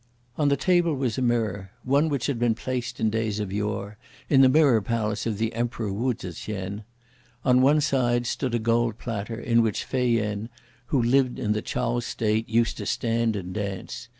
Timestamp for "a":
1.19-1.21, 8.55-8.57